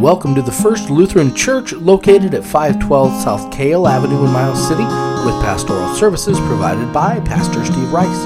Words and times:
welcome 0.00 0.34
to 0.34 0.40
the 0.40 0.50
First 0.50 0.88
Lutheran 0.88 1.34
Church 1.34 1.74
located 1.74 2.32
at 2.32 2.42
512 2.42 3.22
South 3.22 3.52
Kale 3.52 3.86
Avenue 3.86 4.24
in 4.24 4.32
Miles 4.32 4.66
City 4.66 4.82
with 4.82 5.42
pastoral 5.42 5.94
services 5.94 6.38
provided 6.40 6.90
by 6.90 7.20
Pastor 7.20 7.62
Steve 7.66 7.92
Rice. 7.92 8.24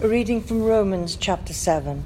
A 0.00 0.08
reading 0.08 0.40
from 0.40 0.62
Romans 0.62 1.16
chapter 1.16 1.52
7. 1.52 2.02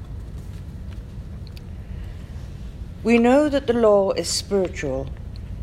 We 3.01 3.17
know 3.17 3.47
that 3.47 3.65
the 3.65 3.73
law 3.73 4.11
is 4.11 4.27
spiritual, 4.27 5.07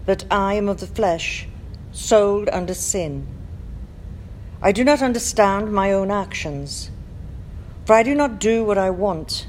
but 0.07 0.25
I 0.30 0.55
am 0.55 0.71
of 0.71 0.80
the 0.80 0.87
flesh, 0.87 1.46
sold 1.93 2.48
under 2.48 2.73
sin. 2.73 3.27
I 4.62 4.73
do 4.73 4.85
not 4.85 5.03
understand 5.03 5.71
my 5.71 5.93
own 5.93 6.11
actions, 6.11 6.91
for 7.85 7.93
I 7.93 8.03
do 8.03 8.14
not 8.14 8.39
do 8.39 8.64
what 8.64 8.79
I 8.79 8.89
want 8.89 9.48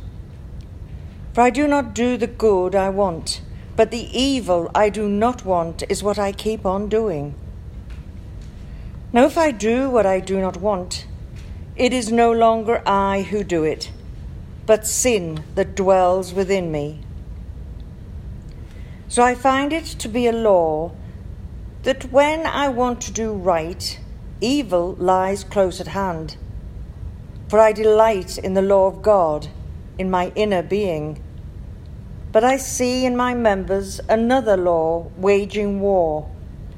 For 1.33 1.41
I 1.41 1.49
do 1.49 1.65
not 1.65 1.93
do 1.93 2.17
the 2.17 2.27
good 2.27 2.75
I 2.75 2.89
want, 2.89 3.41
but 3.77 3.89
the 3.89 4.09
evil 4.17 4.69
I 4.75 4.89
do 4.89 5.07
not 5.07 5.45
want 5.45 5.83
is 5.87 6.03
what 6.03 6.19
I 6.19 6.33
keep 6.33 6.65
on 6.65 6.89
doing. 6.89 7.35
Now, 9.13 9.25
if 9.25 9.37
I 9.37 9.51
do 9.51 9.89
what 9.89 10.05
I 10.05 10.19
do 10.19 10.41
not 10.41 10.57
want, 10.57 11.05
it 11.77 11.93
is 11.93 12.11
no 12.11 12.31
longer 12.31 12.81
I 12.85 13.21
who 13.21 13.43
do 13.45 13.63
it, 13.63 13.91
but 14.65 14.85
sin 14.85 15.43
that 15.55 15.75
dwells 15.75 16.33
within 16.33 16.71
me. 16.71 16.99
So 19.07 19.23
I 19.23 19.35
find 19.35 19.71
it 19.71 19.85
to 19.85 20.09
be 20.09 20.27
a 20.27 20.33
law 20.33 20.91
that 21.83 22.11
when 22.11 22.45
I 22.45 22.67
want 22.67 23.01
to 23.01 23.11
do 23.11 23.31
right, 23.31 23.99
evil 24.41 24.95
lies 24.95 25.43
close 25.45 25.79
at 25.79 25.87
hand. 25.87 26.35
For 27.47 27.59
I 27.59 27.71
delight 27.71 28.37
in 28.37 28.53
the 28.53 28.61
law 28.61 28.87
of 28.87 29.01
God 29.01 29.47
in 29.97 30.09
my 30.09 30.31
inner 30.35 30.61
being. 30.61 31.21
But 32.31 32.43
I 32.43 32.57
see 32.57 33.05
in 33.05 33.15
my 33.17 33.33
members 33.33 33.99
another 34.07 34.55
law 34.55 35.11
waging 35.17 35.81
war 35.81 36.29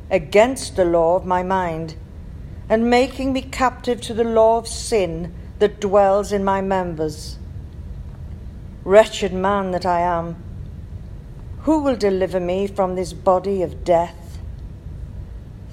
against 0.09 0.75
the 0.75 0.86
law 0.86 1.16
of 1.16 1.25
my 1.25 1.44
mind 1.44 1.95
and 2.69 2.89
making 2.89 3.34
me 3.34 3.41
captive 3.41 4.02
to 4.02 4.14
the 4.14 4.23
law 4.23 4.58
of 4.58 4.67
sin 4.67 5.34
that 5.59 5.80
dwells 5.80 6.31
in 6.31 6.44
my 6.44 6.61
members. 6.61 7.38
Wretched 8.84 9.34
man 9.34 9.72
that 9.72 9.86
I 9.86 10.02
am, 10.02 10.36
who 11.61 11.80
will 11.80 11.95
deliver 11.95 12.39
me 12.39 12.67
from 12.67 12.95
this 12.95 13.14
body 13.14 13.61
of 13.61 13.84
death? 13.84 14.39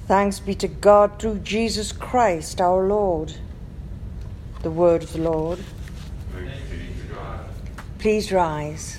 Thanks 0.07 0.39
be 0.39 0.55
to 0.55 0.67
God 0.67 1.19
through 1.19 1.39
Jesus 1.39 1.91
Christ 1.91 2.61
our 2.61 2.87
Lord. 2.87 3.33
The 4.61 4.71
word 4.71 5.03
of 5.03 5.13
the 5.13 5.21
Lord. 5.21 5.59
Please 8.01 8.31
rise. 8.31 8.97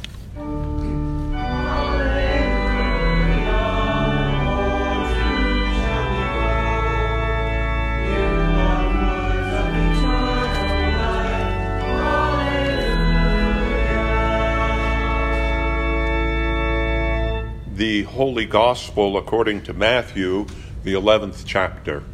The 17.74 18.04
Holy 18.04 18.46
Gospel 18.46 19.16
according 19.16 19.64
to 19.64 19.72
Matthew, 19.72 20.46
the 20.84 20.92
11th 20.92 21.42
chapter. 21.44 22.04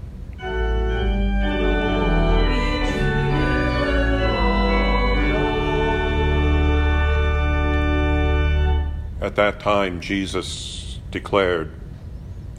At 9.21 9.34
that 9.34 9.59
time, 9.59 10.01
Jesus 10.01 11.01
declared, 11.11 11.73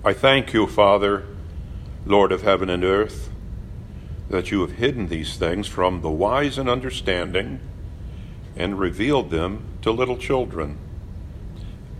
I 0.03 0.11
thank 0.11 0.53
you, 0.53 0.67
Father, 0.67 1.25
Lord 2.05 2.31
of 2.31 2.41
heaven 2.41 2.69
and 2.69 2.83
earth, 2.83 3.29
that 4.29 4.51
you 4.51 4.61
have 4.61 4.73
hidden 4.73 5.07
these 5.07 5.37
things 5.37 5.67
from 5.67 6.01
the 6.01 6.09
wise 6.09 6.57
and 6.57 6.69
understanding 6.69 7.61
and 8.57 8.77
revealed 8.77 9.29
them 9.29 9.63
to 9.81 9.91
little 9.91 10.17
children. 10.17 10.77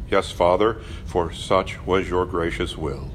Yes, 0.09 0.31
Father, 0.31 0.81
for 1.05 1.31
such 1.31 1.85
was 1.85 2.09
your 2.09 2.25
gracious 2.25 2.77
will. 2.77 3.11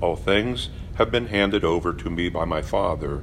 All 0.00 0.16
things 0.16 0.70
have 0.94 1.10
been 1.10 1.26
handed 1.26 1.64
over 1.64 1.92
to 1.92 2.08
me 2.08 2.30
by 2.30 2.46
my 2.46 2.62
Father 2.62 3.22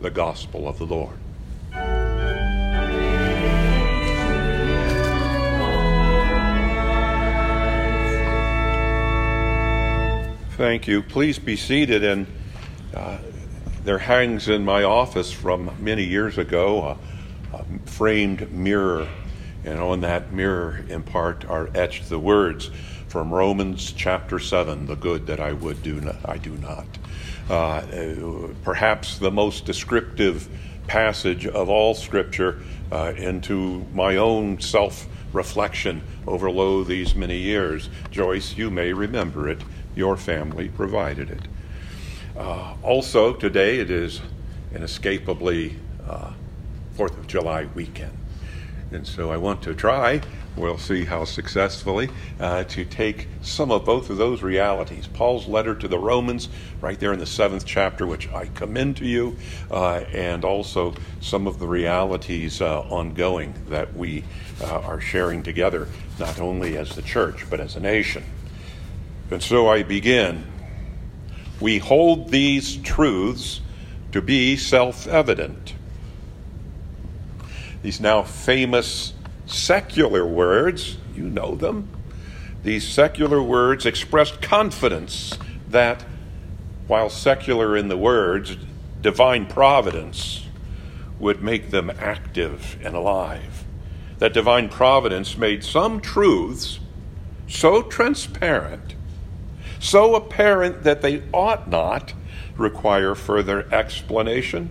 the 0.00 0.10
gospel 0.10 0.68
of 0.68 0.78
the 0.78 0.86
Lord. 0.86 1.18
Thank 10.56 10.88
you. 10.88 11.02
Please 11.02 11.38
be 11.38 11.54
seated. 11.54 12.02
And 12.02 12.26
uh, 12.94 13.18
there 13.84 13.98
hangs 13.98 14.48
in 14.48 14.64
my 14.64 14.84
office 14.84 15.30
from 15.30 15.70
many 15.78 16.02
years 16.02 16.38
ago 16.38 16.96
a, 17.52 17.56
a 17.58 17.64
framed 17.84 18.50
mirror, 18.50 19.06
and 19.64 19.78
on 19.78 20.00
that 20.00 20.32
mirror, 20.32 20.82
in 20.88 21.02
part, 21.02 21.44
are 21.44 21.68
etched 21.74 22.08
the 22.08 22.18
words 22.18 22.70
from 23.06 23.34
Romans 23.34 23.92
chapter 23.92 24.38
seven: 24.38 24.86
"The 24.86 24.96
good 24.96 25.26
that 25.26 25.40
I 25.40 25.52
would 25.52 25.82
do, 25.82 26.00
not, 26.00 26.16
I 26.24 26.38
do 26.38 26.52
not." 26.56 26.86
Uh, 27.48 28.48
perhaps 28.64 29.18
the 29.18 29.30
most 29.30 29.64
descriptive 29.64 30.48
passage 30.86 31.46
of 31.46 31.68
all 31.68 31.94
Scripture 31.94 32.60
uh, 32.90 33.12
into 33.16 33.84
my 33.92 34.16
own 34.16 34.60
self 34.60 35.06
reflection 35.32 36.02
over 36.26 36.50
lo 36.50 36.82
these 36.82 37.14
many 37.14 37.38
years. 37.38 37.88
Joyce, 38.10 38.56
you 38.56 38.70
may 38.70 38.92
remember 38.92 39.48
it. 39.48 39.60
Your 39.94 40.16
family 40.16 40.68
provided 40.68 41.30
it. 41.30 41.42
Uh, 42.36 42.74
also, 42.82 43.32
today 43.32 43.78
it 43.78 43.90
is 43.90 44.20
inescapably 44.74 45.76
uh, 46.08 46.32
Fourth 46.94 47.16
of 47.16 47.26
July 47.26 47.66
weekend. 47.74 48.16
And 48.90 49.06
so 49.06 49.30
I 49.30 49.36
want 49.36 49.62
to 49.62 49.74
try 49.74 50.20
we'll 50.56 50.78
see 50.78 51.04
how 51.04 51.24
successfully, 51.24 52.08
uh, 52.40 52.64
to 52.64 52.84
take 52.84 53.28
some 53.42 53.70
of 53.70 53.84
both 53.84 54.10
of 54.10 54.16
those 54.16 54.42
realities. 54.42 55.06
Paul's 55.06 55.46
letter 55.46 55.74
to 55.74 55.86
the 55.86 55.98
Romans, 55.98 56.48
right 56.80 56.98
there 56.98 57.12
in 57.12 57.18
the 57.18 57.26
seventh 57.26 57.64
chapter, 57.64 58.06
which 58.06 58.28
I 58.32 58.46
commend 58.46 58.96
to 58.98 59.04
you, 59.04 59.36
uh, 59.70 60.04
and 60.12 60.44
also 60.44 60.94
some 61.20 61.46
of 61.46 61.58
the 61.58 61.66
realities 61.66 62.60
uh, 62.60 62.80
ongoing 62.80 63.54
that 63.68 63.94
we 63.94 64.24
uh, 64.62 64.80
are 64.80 65.00
sharing 65.00 65.42
together, 65.42 65.88
not 66.18 66.40
only 66.40 66.76
as 66.76 66.94
the 66.96 67.02
church, 67.02 67.48
but 67.50 67.60
as 67.60 67.76
a 67.76 67.80
nation. 67.80 68.24
And 69.30 69.42
so 69.42 69.68
I 69.68 69.82
begin. 69.82 70.46
We 71.60 71.78
hold 71.78 72.30
these 72.30 72.76
truths 72.76 73.60
to 74.12 74.22
be 74.22 74.56
self 74.56 75.06
evident. 75.06 75.74
These 77.82 78.00
now 78.00 78.22
famous 78.22 79.12
secular 79.46 80.26
words, 80.26 80.98
you 81.14 81.24
know 81.24 81.54
them. 81.54 81.88
These 82.62 82.86
secular 82.86 83.42
words 83.42 83.86
expressed 83.86 84.42
confidence 84.42 85.38
that, 85.68 86.04
while 86.86 87.08
secular 87.08 87.76
in 87.76 87.88
the 87.88 87.96
words, 87.96 88.56
divine 89.00 89.46
providence 89.46 90.46
would 91.18 91.42
make 91.42 91.70
them 91.70 91.90
active 91.90 92.76
and 92.82 92.94
alive. 92.94 93.64
that 94.18 94.32
divine 94.32 94.68
providence 94.68 95.36
made 95.36 95.62
some 95.62 96.00
truths 96.00 96.78
so 97.48 97.82
transparent, 97.82 98.94
so 99.78 100.14
apparent 100.14 100.82
that 100.84 101.02
they 101.02 101.22
ought 101.32 101.68
not 101.68 102.14
require 102.56 103.14
further 103.14 103.72
explanation. 103.72 104.70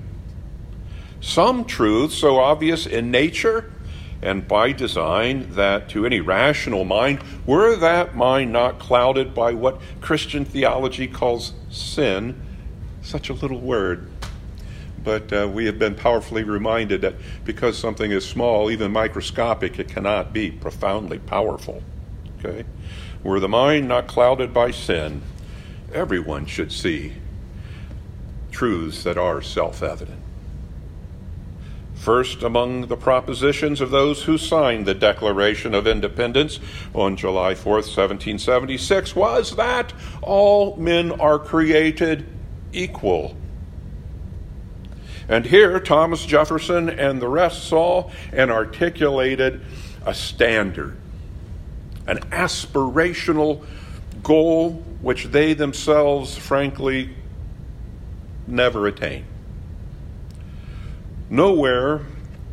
Some 1.22 1.66
truths 1.66 2.16
so 2.16 2.40
obvious 2.40 2.86
in 2.86 3.12
nature 3.12 3.72
and 4.22 4.48
by 4.48 4.72
design 4.72 5.52
that 5.52 5.90
to 5.90 6.06
any 6.06 6.20
rational 6.20 6.86
mind, 6.86 7.20
were 7.46 7.76
that 7.76 8.16
mind 8.16 8.52
not 8.52 8.80
clouded 8.80 9.34
by 9.34 9.54
what 9.54 9.80
Christian 10.02 10.46
theology 10.46 11.08
calls 11.08 11.54
sin, 11.70 12.40
such 13.02 13.30
a 13.30 13.34
little 13.34 13.60
word. 13.60 14.10
But 15.04 15.32
uh, 15.32 15.48
we 15.48 15.66
have 15.68 15.78
been 15.78 15.94
powerfully 15.94 16.44
reminded 16.44 17.02
that 17.02 17.16
because 17.44 17.78
something 17.78 18.12
is 18.12 18.28
small, 18.28 18.72
even 18.72 18.92
microscopic, 18.92 19.78
it 19.78 19.88
cannot 19.88 20.34
be 20.34 20.50
profoundly 20.50 21.20
powerful. 21.20 21.84
Okay? 22.40 22.66
Were 23.24 23.40
the 23.40 23.48
mind 23.48 23.88
not 23.88 24.08
clouded 24.08 24.54
by 24.54 24.72
sin, 24.72 25.22
everyone 25.94 26.46
should 26.48 26.72
see 26.72 27.14
truths 28.52 29.04
that 29.04 29.18
are 29.18 29.42
self 29.42 29.84
evident. 29.84 30.25
First 32.06 32.44
among 32.44 32.86
the 32.86 32.98
propositions 32.98 33.82
of 33.82 33.90
those 33.90 34.26
who 34.26 34.38
signed 34.38 34.86
the 34.86 34.94
Declaration 34.94 35.74
of 35.74 35.88
Independence 35.88 36.60
on 36.94 37.16
July 37.16 37.56
4th, 37.56 37.90
1776, 37.90 39.16
was 39.16 39.56
that 39.56 39.92
all 40.22 40.76
men 40.76 41.12
are 41.14 41.40
created 41.40 42.28
equal. 42.72 43.36
And 45.28 45.48
here 45.48 45.80
Thomas 45.80 46.24
Jefferson 46.28 46.90
and 46.90 47.20
the 47.20 47.28
rest 47.28 47.64
saw 47.64 48.12
and 48.32 48.52
articulated 48.52 49.62
a 50.06 50.14
standard, 50.14 50.96
an 52.06 52.20
aspirational 52.30 53.66
goal 54.22 54.74
which 55.02 55.26
they 55.26 55.56
themselves, 55.56 56.38
frankly, 56.38 57.16
never 58.46 58.86
attained. 58.86 59.26
Nowhere 61.30 62.02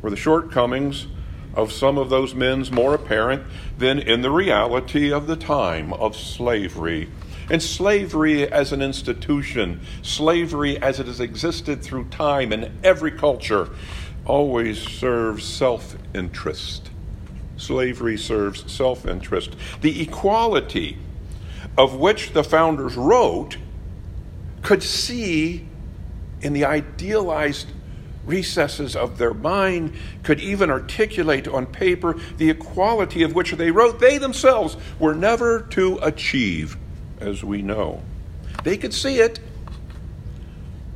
were 0.01 0.11
the 0.11 0.17
shortcomings 0.17 1.07
of 1.55 1.73
some 1.73 1.99
of 1.99 2.09
those 2.09 2.35
men's 2.35 2.71
more 2.71 2.95
apparent 2.95 3.43
than 3.77 3.99
in 3.99 4.23
the 4.23 4.31
reality 4.31 5.13
of 5.13 5.27
the 5.27 5.37
time 5.37 5.93
of 5.93 6.17
slavery. 6.17 7.11
And 7.51 7.63
slavery 7.63 8.51
as 8.51 8.73
an 8.73 8.81
institution, 8.81 9.81
slavery 10.01 10.81
as 10.81 10.99
it 11.01 11.07
has 11.07 11.21
existed 11.21 11.83
through 11.83 12.05
time 12.05 12.53
in 12.53 12.73
every 12.83 13.11
culture, 13.11 13.69
always 14.25 14.81
serves 14.81 15.45
self 15.45 15.97
interest. 16.15 16.89
Slavery 17.59 18.17
serves 18.17 18.73
self 18.73 19.07
interest. 19.07 19.55
The 19.83 20.01
equality 20.01 20.97
of 21.77 21.97
which 21.97 22.33
the 22.33 22.45
founders 22.45 22.97
wrote 22.97 23.59
could 24.63 24.83
see 24.83 25.67
in 26.41 26.55
the 26.55 26.65
idealized 26.65 27.69
recesses 28.25 28.95
of 28.95 29.19
their 29.19 29.35
mind 29.35 29.93
could 30.23 30.41
even 30.41 30.71
articulate 30.71 31.49
on 31.49 31.67
paper 31.67 32.19
the 32.37 32.51
equality 32.51 33.23
of 33.23 33.35
which 33.35 33.53
they 33.53 33.71
wrote, 33.71 34.01
they 34.01 34.19
themselves 34.19 34.77
were 34.99 35.15
never 35.15 35.63
to 35.71 35.99
achieve, 36.03 36.77
as 37.21 37.43
we 37.43 37.63
know. 37.63 38.03
They 38.65 38.77
could 38.77 38.95
see 38.95 39.19
it, 39.19 39.41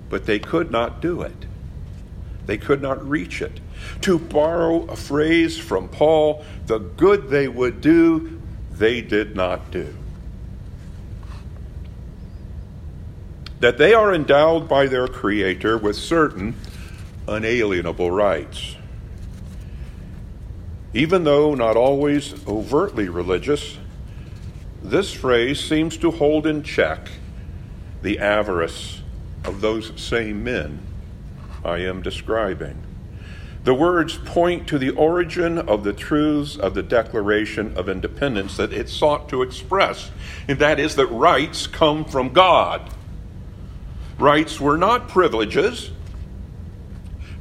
but 0.09 0.27
they 0.27 0.39
could 0.39 0.71
not 0.71 1.01
do 1.01 1.23
it. 1.23 1.47
They 2.47 2.59
could 2.59 2.81
not 2.81 3.07
reach 3.07 3.43
it. 3.43 3.61
To 4.03 4.19
borrow 4.19 4.85
a 4.87 4.97
phrase 4.97 5.59
from 5.59 5.89
Paul, 5.89 6.45
the 6.67 6.79
good 6.79 7.29
they 7.29 7.49
would 7.49 7.81
do, 7.81 8.41
they 8.73 9.01
did 9.01 9.35
not 9.35 9.71
do. 9.71 9.95
That 13.61 13.79
they 13.79 13.95
are 13.95 14.15
endowed 14.15 14.69
by 14.69 14.87
their 14.87 15.09
Creator 15.09 15.79
with 15.79 15.97
certain 15.97 16.55
unalienable 17.29 18.11
rights. 18.11 18.77
Even 20.95 21.25
though 21.25 21.55
not 21.55 21.77
always 21.77 22.47
overtly 22.47 23.09
religious, 23.09 23.79
this 24.83 25.13
phrase 25.13 25.61
seems 25.61 25.97
to 25.99 26.11
hold 26.11 26.47
in 26.47 26.63
check 26.63 27.09
the 28.03 28.19
avarice 28.19 29.03
of 29.45 29.61
those 29.61 29.93
same 30.01 30.45
men 30.45 30.81
I 31.65 31.79
am 31.79 32.03
describing. 32.03 32.83
The 33.65 33.75
words 33.75 34.17
point 34.17 34.69
to 34.69 34.79
the 34.79 34.91
origin 34.91 35.59
of 35.59 35.83
the 35.83 35.93
truths 35.93 36.57
of 36.57 36.75
the 36.75 36.85
Declaration 36.85 37.77
of 37.77 37.89
Independence 37.89 38.57
that 38.59 38.73
it 38.73 38.89
sought 38.89 39.29
to 39.31 39.43
express, 39.43 40.13
and 40.47 40.61
that 40.61 40.79
is 40.79 40.95
that 40.95 41.09
rights 41.09 41.67
come 41.67 42.05
from 42.05 42.33
God. 42.33 42.89
Rights 44.21 44.61
were 44.61 44.79
not 44.79 45.09
privileges, 45.09 45.91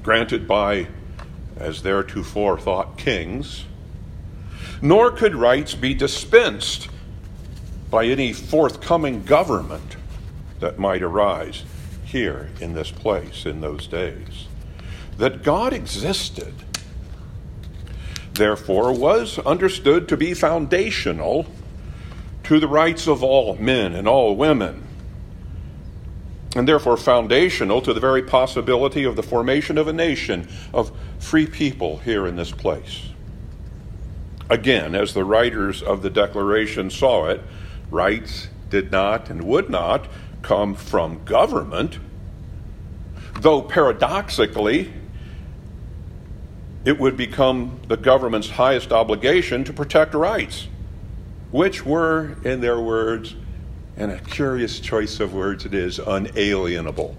granted 0.06 0.48
by, 0.48 0.86
as 1.58 1.82
theretofore 1.82 2.60
thought, 2.60 2.96
kings, 2.96 3.66
nor 4.80 5.10
could 5.10 5.34
rights 5.34 5.74
be 5.74 5.96
dispensed 5.96 6.88
by 7.90 8.06
any 8.06 8.32
forthcoming 8.32 9.24
government 9.24 9.96
that 10.60 10.78
might 10.78 11.02
arise 11.02 11.64
here 12.04 12.52
in 12.62 12.76
this 12.76 12.92
place 12.92 13.48
in 13.48 13.62
those 13.62 13.88
days. 13.88 14.46
That 15.18 15.42
God 15.42 15.74
existed, 15.74 16.54
therefore, 18.34 18.94
was 18.94 19.40
understood 19.40 20.08
to 20.10 20.18
be 20.18 20.36
foundational 20.36 21.48
to 22.44 22.60
the 22.60 22.68
rights 22.68 23.08
of 23.08 23.24
all 23.24 23.56
men 23.56 23.96
and 23.96 24.08
all 24.08 24.36
women 24.36 24.85
and 26.56 26.66
therefore 26.66 26.96
foundational 26.96 27.82
to 27.82 27.94
the 27.94 28.00
very 28.00 28.24
possibility 28.24 29.04
of 29.04 29.18
the 29.18 29.24
formation 29.24 29.78
of 29.78 29.90
a 29.90 29.94
nation 29.94 30.48
of 30.74 30.92
free 31.20 31.46
people 31.46 31.98
here 31.98 32.26
in 32.26 32.38
this 32.38 32.52
place. 32.52 33.10
Again, 34.50 34.96
as 34.96 35.14
the 35.14 35.26
writers 35.26 35.84
of 35.84 36.02
the 36.02 36.10
Declaration 36.10 36.90
saw 36.90 37.28
it, 37.28 37.42
rights 37.92 38.48
did 38.70 38.92
not 38.92 39.30
and 39.30 39.44
would 39.44 39.70
not 39.70 40.08
come 40.42 40.76
from 40.76 41.24
government, 41.26 42.00
though 43.40 43.62
paradoxically, 43.62 44.94
it 46.86 47.00
would 47.00 47.18
become 47.18 47.80
the 47.88 47.98
government's 47.98 48.52
highest 48.52 48.92
obligation 48.92 49.64
to 49.64 49.74
protect 49.74 50.14
rights, 50.14 50.68
which 51.52 51.84
were, 51.84 52.38
in 52.44 52.62
their 52.62 52.80
words, 52.80 53.36
and 53.98 54.12
a 54.12 54.20
curious 54.20 54.80
choice 54.80 55.20
of 55.20 55.34
words 55.34 55.66
it 55.66 55.74
is 55.74 56.00
unalienable, 56.00 57.16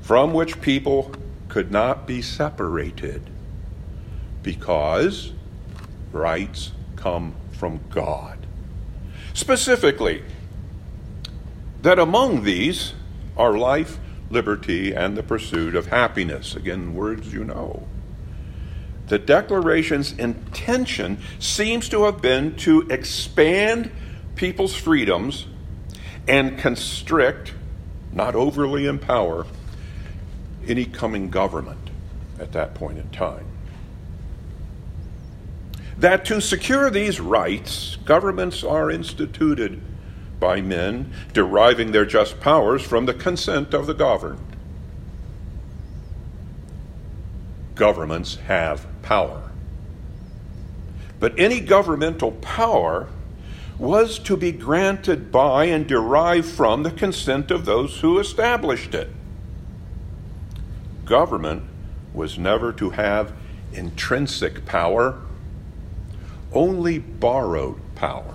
from 0.00 0.32
which 0.32 0.60
people 0.60 1.12
could 1.48 1.70
not 1.70 2.06
be 2.06 2.22
separated 2.22 3.22
because 4.42 5.32
rights 6.12 6.72
come 6.96 7.34
from 7.52 7.80
God. 7.90 8.38
Specifically, 9.34 10.22
that 11.82 11.98
among 11.98 12.44
these 12.44 12.94
are 13.36 13.58
life, 13.58 13.98
liberty, 14.30 14.94
and 14.94 15.16
the 15.16 15.22
pursuit 15.22 15.74
of 15.74 15.88
happiness. 15.88 16.56
Again, 16.56 16.94
words 16.94 17.32
you 17.32 17.44
know. 17.44 17.86
The 19.08 19.18
Declaration's 19.18 20.12
intention 20.12 21.18
seems 21.38 21.88
to 21.90 22.04
have 22.04 22.22
been 22.22 22.56
to 22.56 22.82
expand 22.88 23.90
people's 24.36 24.74
freedoms 24.74 25.46
and 26.26 26.58
constrict, 26.58 27.52
not 28.12 28.34
overly 28.34 28.86
empower, 28.86 29.46
any 30.66 30.84
coming 30.84 31.30
government 31.30 31.90
at 32.38 32.52
that 32.52 32.74
point 32.74 32.98
in 32.98 33.08
time. 33.10 33.46
That 35.98 36.24
to 36.26 36.40
secure 36.40 36.90
these 36.90 37.20
rights, 37.20 37.96
governments 38.04 38.64
are 38.64 38.90
instituted 38.90 39.80
by 40.40 40.60
men, 40.60 41.12
deriving 41.32 41.92
their 41.92 42.04
just 42.04 42.40
powers 42.40 42.82
from 42.82 43.06
the 43.06 43.14
consent 43.14 43.72
of 43.72 43.86
the 43.86 43.94
governed. 43.94 44.40
Governments 47.74 48.36
have 48.46 48.86
power. 49.02 49.50
But 51.20 51.38
any 51.38 51.60
governmental 51.60 52.32
power 52.32 53.08
was 53.78 54.18
to 54.20 54.36
be 54.36 54.52
granted 54.52 55.32
by 55.32 55.64
and 55.64 55.86
derived 55.86 56.46
from 56.46 56.82
the 56.82 56.90
consent 56.90 57.50
of 57.50 57.64
those 57.64 58.00
who 58.00 58.18
established 58.18 58.94
it. 58.94 59.10
Government 61.04 61.64
was 62.12 62.38
never 62.38 62.72
to 62.72 62.90
have 62.90 63.32
intrinsic 63.72 64.64
power, 64.64 65.20
only 66.52 66.98
borrowed 66.98 67.80
power. 67.94 68.34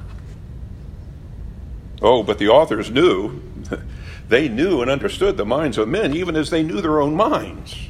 Oh, 2.02 2.24
but 2.24 2.38
the 2.38 2.50
authors 2.50 2.92
knew, 2.92 3.42
they 4.28 4.50
knew 4.50 4.82
and 4.82 4.92
understood 4.92 5.38
the 5.38 5.46
minds 5.46 5.78
of 5.78 5.88
men 5.88 6.14
even 6.14 6.36
as 6.36 6.50
they 6.50 6.64
knew 6.64 6.82
their 6.82 7.02
own 7.02 7.16
minds. 7.16 7.89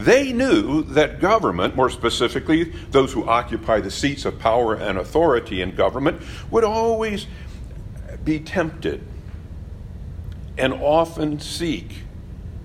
They 0.00 0.32
knew 0.32 0.82
that 0.82 1.20
government, 1.20 1.76
more 1.76 1.90
specifically, 1.90 2.64
those 2.90 3.12
who 3.12 3.28
occupy 3.28 3.80
the 3.80 3.90
seats 3.90 4.24
of 4.24 4.38
power 4.38 4.74
and 4.74 4.96
authority 4.96 5.60
in 5.60 5.74
government, 5.74 6.22
would 6.50 6.64
always 6.64 7.26
be 8.24 8.40
tempted 8.40 9.06
and 10.56 10.72
often 10.72 11.38
seek 11.38 12.04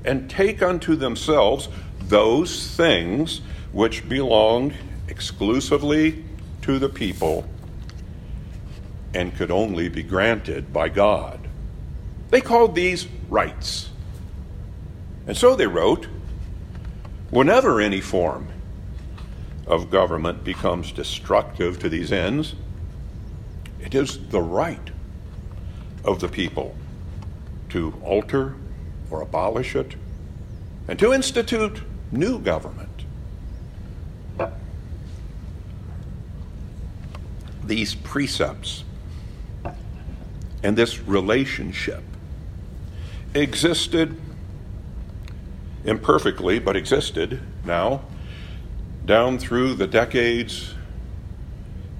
and 0.05 0.29
take 0.29 0.61
unto 0.61 0.95
themselves 0.95 1.67
those 1.99 2.73
things 2.73 3.41
which 3.73 4.07
belonged 4.07 4.73
exclusively 5.09 6.23
to 6.61 6.79
the 6.79 6.87
people 6.87 7.45
and 9.13 9.35
could 9.35 9.51
only 9.51 9.89
be 9.89 10.03
granted 10.03 10.71
by 10.71 10.87
God. 10.87 11.39
They 12.29 12.39
called 12.39 12.75
these 12.75 13.07
rights. 13.27 13.89
And 15.27 15.35
so 15.35 15.55
they 15.55 15.67
wrote 15.67 16.07
whenever 17.35 17.81
any 17.81 17.99
form 17.99 18.47
of 19.67 19.89
government 19.89 20.41
becomes 20.45 20.93
destructive 20.93 21.77
to 21.77 21.89
these 21.89 22.13
ends, 22.13 22.55
it 23.81 23.93
is 23.93 24.29
the 24.29 24.41
right 24.41 24.89
of 26.05 26.21
the 26.21 26.29
people 26.29 26.73
to 27.67 27.93
alter 28.05 28.55
or 29.11 29.19
abolish 29.19 29.75
it 29.75 29.95
and 30.87 30.97
to 30.97 31.11
institute 31.11 31.81
new 32.09 32.39
government. 32.39 32.89
These 37.65 37.95
precepts 37.95 38.85
and 40.63 40.77
this 40.77 41.01
relationship 41.01 42.03
existed 43.33 44.15
imperfectly, 45.85 46.59
but 46.59 46.75
existed 46.75 47.39
now 47.63 48.01
down 49.05 49.37
through 49.37 49.75
the 49.75 49.85
decades, 49.85 50.73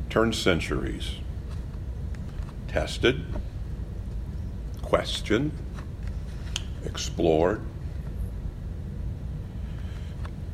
turned 0.10 0.36
centuries, 0.36 1.12
tested, 2.68 3.24
questioned, 4.82 5.52
explored, 6.84 7.62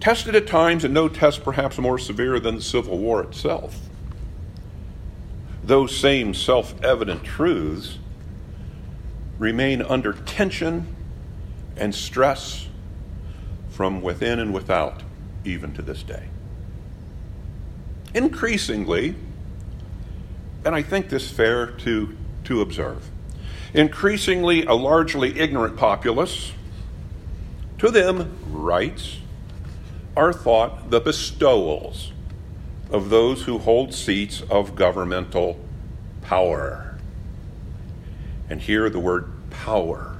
tested 0.01 0.35
at 0.35 0.45
times, 0.45 0.83
and 0.83 0.93
no 0.93 1.07
test 1.07 1.43
perhaps 1.43 1.77
more 1.77 1.97
severe 1.97 2.39
than 2.39 2.55
the 2.55 2.61
Civil 2.61 2.97
War 2.97 3.23
itself. 3.23 3.79
Those 5.63 5.95
same 5.95 6.33
self 6.33 6.81
evident 6.83 7.23
truths 7.23 7.97
remain 9.37 9.81
under 9.81 10.13
tension 10.13 10.95
and 11.77 11.95
stress 11.95 12.67
from 13.81 14.03
within 14.03 14.37
and 14.37 14.53
without, 14.53 15.01
even 15.43 15.73
to 15.73 15.81
this 15.81 16.03
day. 16.03 16.25
Increasingly, 18.13 19.15
and 20.63 20.75
I 20.75 20.83
think 20.83 21.09
this 21.09 21.31
fair 21.31 21.65
to, 21.65 22.15
to 22.43 22.61
observe, 22.61 23.09
increasingly 23.73 24.65
a 24.65 24.75
largely 24.75 25.39
ignorant 25.39 25.77
populace, 25.77 26.51
to 27.79 27.89
them, 27.89 28.37
rights 28.51 29.17
are 30.15 30.31
thought 30.31 30.91
the 30.91 30.99
bestowals 30.99 32.11
of 32.91 33.09
those 33.09 33.45
who 33.45 33.57
hold 33.57 33.95
seats 33.95 34.43
of 34.51 34.75
governmental 34.75 35.59
power. 36.21 36.99
And 38.47 38.61
here 38.61 38.91
the 38.91 38.99
word 38.99 39.31
power 39.49 40.19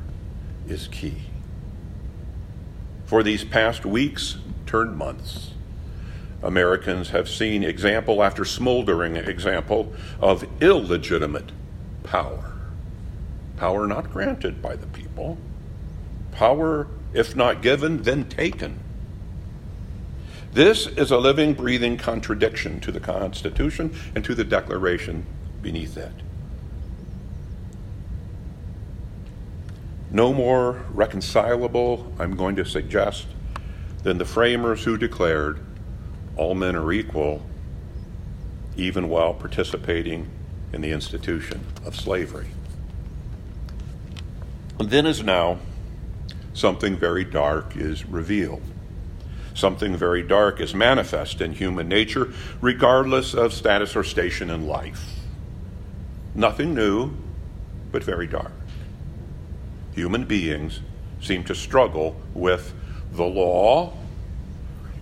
is 0.68 0.88
key. 0.88 1.25
For 3.12 3.24
these 3.24 3.44
past 3.44 3.86
weeks 3.86 4.38
turned 4.65 4.96
months, 4.96 5.51
Americans 6.41 7.10
have 7.10 7.27
seen 7.27 7.62
example 7.62 8.24
after 8.24 8.46
smoldering 8.46 9.18
example 9.18 9.91
of 10.22 10.48
illegitimate 10.62 11.51
power. 12.03 12.53
Power 13.58 13.86
not 13.86 14.13
granted 14.13 14.62
by 14.62 14.77
the 14.77 14.88
people, 14.88 15.38
power, 16.32 16.88
if 17.13 17.36
not 17.36 17.62
given, 17.62 18.03
then 18.03 18.30
taken 18.30 18.80
this 20.53 20.88
is 20.88 21.12
a 21.12 21.18
living, 21.18 21.53
breathing 21.53 21.98
contradiction 21.98 22.80
to 22.80 22.94
the 22.94 23.01
Constitution 23.01 23.94
and 24.15 24.24
to 24.24 24.34
the 24.34 24.46
Declaration 24.46 25.25
beneath 25.62 25.98
it. 25.98 26.13
No 30.12 30.34
more 30.34 30.84
reconcilable, 30.91 32.12
I'm 32.20 32.36
going 32.36 32.58
to 32.58 32.65
suggest, 32.65 33.27
than 34.03 34.18
the 34.18 34.25
framers 34.25 34.84
who 34.84 34.98
declared 34.98 35.60
all 36.36 36.53
men 36.53 36.75
are 36.75 36.91
equal, 36.91 37.46
even 38.75 39.08
while 39.08 39.34
participating 39.34 40.30
in 40.74 40.82
the 40.82 40.91
institution 40.91 41.62
of 41.86 41.96
slavery. 41.96 42.48
And 44.80 44.89
then, 44.89 45.06
as 45.06 45.24
now, 45.24 45.60
something 46.53 46.98
very 46.98 47.24
dark 47.24 47.77
is 47.77 48.06
revealed. 48.06 48.63
Something 49.53 49.96
very 49.96 50.24
dark 50.24 50.60
is 50.60 50.74
manifest 50.74 51.39
in 51.39 51.53
human 51.53 51.88
nature, 51.88 52.34
regardless 52.60 53.34
of 53.34 53.53
status 53.53 53.96
or 53.96 54.03
station 54.03 54.50
in 54.50 54.68
life. 54.68 55.06
Nothing 56.36 56.74
new, 56.74 57.12
but 57.91 58.03
very 58.03 58.27
dark. 58.27 58.61
Human 59.93 60.25
beings 60.25 60.81
seem 61.19 61.43
to 61.45 61.55
struggle 61.55 62.15
with 62.33 62.74
the 63.12 63.25
law 63.25 63.93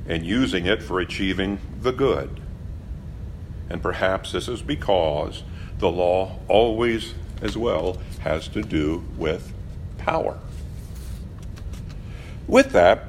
and 0.07 0.25
using 0.25 0.65
it 0.65 0.81
for 0.81 0.99
achieving 0.99 1.59
the 1.81 1.91
good. 1.91 2.39
And 3.69 3.81
perhaps 3.81 4.31
this 4.31 4.47
is 4.47 4.61
because 4.61 5.43
the 5.77 5.89
law 5.89 6.39
always, 6.47 7.13
as 7.41 7.55
well, 7.55 7.99
has 8.21 8.47
to 8.49 8.63
do 8.63 9.05
with 9.17 9.53
power. 9.97 10.39
With 12.47 12.71
that, 12.71 13.05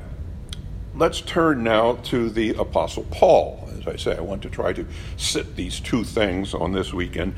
let's 0.94 1.22
turn 1.22 1.64
now 1.64 1.94
to 2.04 2.28
the 2.28 2.50
Apostle 2.50 3.04
Paul. 3.10 3.70
As 3.78 3.87
I 3.87 3.96
say, 3.96 4.16
I 4.16 4.20
want 4.20 4.42
to 4.42 4.50
try 4.50 4.75
to 4.75 4.87
sit 5.16 5.56
these 5.56 5.80
two 5.80 6.04
things 6.04 6.52
on 6.52 6.72
this 6.72 6.92
weekend 6.92 7.34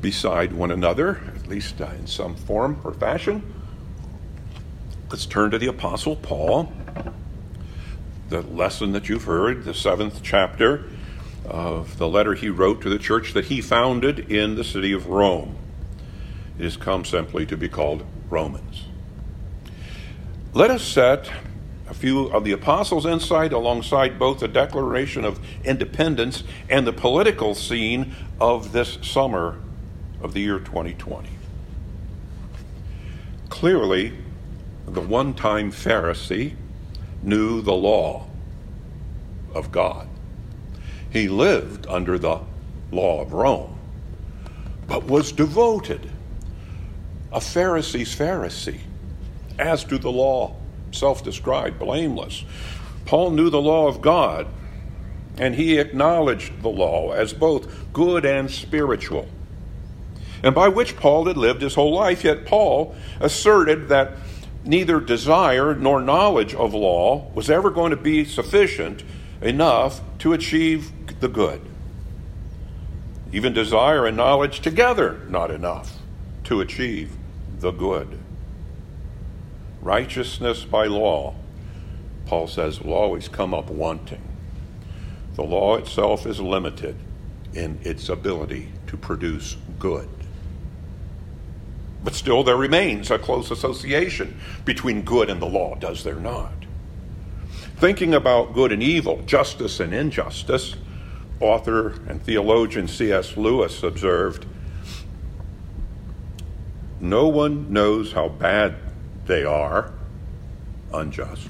beside 0.00 0.52
one 0.52 0.70
another, 0.70 1.20
at 1.36 1.46
least 1.46 1.78
in 1.78 2.06
some 2.06 2.34
form 2.34 2.80
or 2.82 2.94
fashion. 2.94 3.42
Let's 5.12 5.26
turn 5.26 5.50
to 5.50 5.58
the 5.58 5.66
Apostle 5.66 6.16
Paul. 6.16 6.72
The 8.30 8.40
lesson 8.40 8.92
that 8.92 9.10
you've 9.10 9.24
heard, 9.24 9.64
the 9.64 9.74
seventh 9.74 10.22
chapter 10.22 10.86
of 11.44 11.98
the 11.98 12.08
letter 12.08 12.32
he 12.32 12.48
wrote 12.48 12.80
to 12.80 12.88
the 12.88 12.98
church 12.98 13.34
that 13.34 13.44
he 13.44 13.60
founded 13.60 14.32
in 14.32 14.54
the 14.54 14.64
city 14.64 14.90
of 14.90 15.08
Rome. 15.08 15.58
It 16.58 16.64
has 16.64 16.78
come 16.78 17.04
simply 17.04 17.44
to 17.44 17.58
be 17.58 17.68
called 17.68 18.06
Romans. 18.30 18.86
Let 20.54 20.70
us 20.70 20.82
set 20.82 21.30
a 21.90 21.92
few 21.92 22.28
of 22.28 22.44
the 22.44 22.52
apostles' 22.52 23.04
insight 23.04 23.52
alongside 23.52 24.18
both 24.18 24.38
the 24.38 24.48
Declaration 24.48 25.26
of 25.26 25.40
Independence 25.62 26.42
and 26.70 26.86
the 26.86 26.92
political 26.94 27.54
scene 27.54 28.14
of 28.40 28.72
this 28.72 28.96
summer 29.02 29.60
of 30.22 30.32
the 30.32 30.40
year 30.40 30.58
2020. 30.58 31.28
Clearly, 33.50 34.14
the 34.92 35.00
one 35.00 35.34
time 35.34 35.72
Pharisee 35.72 36.54
knew 37.22 37.62
the 37.62 37.72
law 37.72 38.26
of 39.54 39.72
God. 39.72 40.08
He 41.10 41.28
lived 41.28 41.86
under 41.88 42.18
the 42.18 42.40
law 42.90 43.22
of 43.22 43.32
Rome, 43.32 43.78
but 44.86 45.04
was 45.04 45.32
devoted, 45.32 46.10
a 47.32 47.40
Pharisee's 47.40 48.14
Pharisee, 48.14 48.80
as 49.58 49.84
to 49.84 49.98
the 49.98 50.10
law 50.10 50.56
self 50.90 51.24
described, 51.24 51.78
blameless. 51.78 52.44
Paul 53.06 53.30
knew 53.30 53.50
the 53.50 53.60
law 53.60 53.88
of 53.88 54.02
God, 54.02 54.46
and 55.38 55.54
he 55.54 55.78
acknowledged 55.78 56.62
the 56.62 56.68
law 56.68 57.12
as 57.12 57.32
both 57.32 57.92
good 57.92 58.24
and 58.26 58.50
spiritual, 58.50 59.26
and 60.42 60.54
by 60.54 60.68
which 60.68 60.96
Paul 60.96 61.26
had 61.26 61.36
lived 61.36 61.62
his 61.62 61.74
whole 61.74 61.94
life. 61.94 62.24
Yet 62.24 62.44
Paul 62.44 62.94
asserted 63.20 63.88
that 63.88 64.12
neither 64.64 65.00
desire 65.00 65.74
nor 65.74 66.00
knowledge 66.00 66.54
of 66.54 66.74
law 66.74 67.30
was 67.34 67.50
ever 67.50 67.70
going 67.70 67.90
to 67.90 67.96
be 67.96 68.24
sufficient 68.24 69.02
enough 69.40 70.00
to 70.18 70.32
achieve 70.32 70.92
the 71.20 71.28
good. 71.28 71.60
Even 73.32 73.52
desire 73.52 74.06
and 74.06 74.16
knowledge 74.16 74.60
together, 74.60 75.20
not 75.28 75.50
enough 75.50 75.98
to 76.44 76.60
achieve 76.60 77.12
the 77.60 77.70
good. 77.70 78.18
Righteousness 79.80 80.64
by 80.64 80.86
law, 80.86 81.34
Paul 82.26 82.46
says, 82.46 82.80
will 82.80 82.92
always 82.92 83.28
come 83.28 83.52
up 83.54 83.70
wanting. 83.70 84.22
The 85.34 85.42
law 85.42 85.76
itself 85.76 86.26
is 86.26 86.40
limited 86.40 86.96
in 87.54 87.80
its 87.82 88.08
ability 88.08 88.70
to 88.88 88.96
produce 88.96 89.56
good. 89.78 90.08
But 92.04 92.14
still, 92.14 92.42
there 92.42 92.56
remains 92.56 93.10
a 93.10 93.18
close 93.18 93.50
association 93.50 94.38
between 94.64 95.02
good 95.02 95.30
and 95.30 95.40
the 95.40 95.46
law, 95.46 95.76
does 95.76 96.02
there 96.02 96.16
not? 96.16 96.52
Thinking 97.76 98.14
about 98.14 98.54
good 98.54 98.72
and 98.72 98.82
evil, 98.82 99.22
justice 99.22 99.80
and 99.80 99.94
injustice, 99.94 100.76
author 101.40 101.90
and 102.08 102.22
theologian 102.22 102.88
C.S. 102.88 103.36
Lewis 103.36 103.82
observed 103.82 104.46
No 107.00 107.28
one 107.28 107.72
knows 107.72 108.12
how 108.12 108.28
bad 108.28 108.76
they 109.26 109.44
are, 109.44 109.92
unjust, 110.92 111.48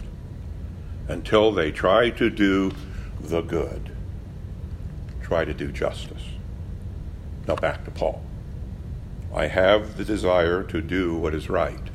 until 1.08 1.52
they 1.52 1.70
try 1.70 2.10
to 2.10 2.30
do 2.30 2.72
the 3.20 3.42
good, 3.42 3.94
try 5.22 5.44
to 5.44 5.54
do 5.54 5.70
justice. 5.70 6.24
Now 7.46 7.56
back 7.56 7.84
to 7.84 7.90
Paul. 7.90 8.22
I 9.34 9.46
have 9.46 9.96
the 9.96 10.04
desire 10.04 10.62
to 10.64 10.82
do 10.82 11.16
what 11.16 11.34
is 11.34 11.48
right, 11.48 11.88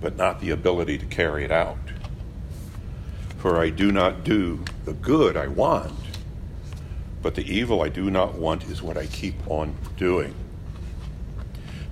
but 0.00 0.16
not 0.16 0.40
the 0.40 0.50
ability 0.50 0.98
to 0.98 1.06
carry 1.06 1.44
it 1.44 1.52
out. 1.52 1.78
For 3.38 3.60
I 3.60 3.70
do 3.70 3.92
not 3.92 4.24
do 4.24 4.64
the 4.84 4.94
good 4.94 5.36
I 5.36 5.46
want, 5.46 5.94
but 7.22 7.36
the 7.36 7.48
evil 7.48 7.82
I 7.82 7.88
do 7.88 8.10
not 8.10 8.34
want 8.34 8.64
is 8.64 8.82
what 8.82 8.96
I 8.96 9.06
keep 9.06 9.34
on 9.48 9.76
doing. 9.96 10.34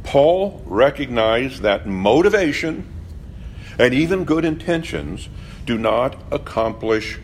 Paul 0.03 0.63
recognized 0.67 1.63
that 1.63 1.87
motivation 1.87 2.87
and 3.79 3.95
even 3.95 4.25
good 4.25 4.45
intentions 4.45 5.29
do 5.67 5.79
not 5.79 6.17
accomplish 6.31 7.19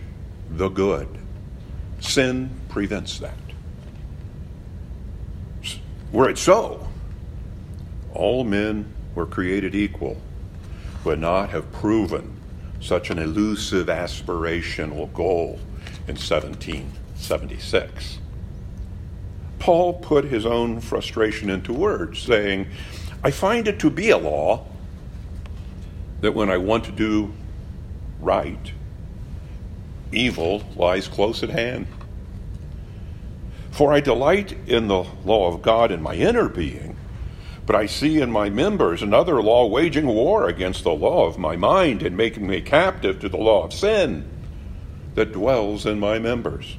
the 0.49 0.69
good. 0.69 1.09
Sin 2.00 2.50
prevents 2.69 3.19
that. 3.19 3.50
Were 6.12 6.29
it 6.29 6.38
so, 6.38 6.88
all 8.12 8.45
men 8.45 8.93
were 9.14 9.26
created 9.26 9.75
equal 9.75 10.21
would 11.05 11.21
not 11.21 11.50
have 11.50 11.73
proven 11.73 12.37
such 12.81 13.11
an 13.11 13.19
elusive 13.19 13.87
aspirational 13.87 15.12
goal 15.12 15.61
in 16.09 16.17
1776. 16.17 18.19
Paul 19.59 19.95
put 19.95 20.25
his 20.25 20.47
own 20.47 20.81
frustration 20.81 21.50
into 21.50 21.73
words, 21.73 22.21
saying, 22.21 22.67
I 23.23 23.31
find 23.31 23.69
it 23.69 23.79
to 23.81 23.90
be 23.90 24.11
a 24.11 24.19
law 24.19 24.67
that 26.23 26.35
when 26.35 26.50
I 26.50 26.57
want 26.57 26.85
to 26.85 26.93
do 26.93 27.33
right, 28.21 28.73
evil 30.12 30.64
lies 30.76 31.07
close 31.07 31.43
at 31.43 31.50
hand. 31.50 31.87
For 33.71 33.93
I 33.93 34.00
delight 34.00 34.57
in 34.67 34.89
the 34.89 35.05
law 35.25 35.53
of 35.53 35.62
God 35.62 35.91
in 35.91 36.03
my 36.03 36.15
inner 36.15 36.49
being, 36.49 36.97
but 37.67 37.77
I 37.77 37.87
see 37.87 38.21
in 38.21 38.31
my 38.31 38.50
members 38.50 39.03
another 39.03 39.41
law 39.43 39.67
waging 39.67 40.07
war 40.07 40.49
against 40.49 40.83
the 40.83 40.91
law 40.91 41.27
of 41.27 41.39
my 41.39 41.57
mind 41.57 42.03
and 42.03 42.17
making 42.17 42.47
me 42.47 42.61
captive 42.61 43.21
to 43.21 43.29
the 43.29 43.37
law 43.37 43.65
of 43.65 43.73
sin 43.73 44.29
that 45.15 45.33
dwells 45.33 45.87
in 45.87 46.00
my 46.00 46.19
members. 46.19 46.77